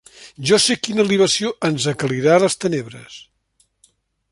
[0.51, 3.21] Jo sé quina libació ens aclarirà les tenebres.